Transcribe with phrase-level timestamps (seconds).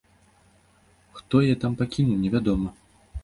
[1.19, 2.69] Хто яе там пакінуў, невядома.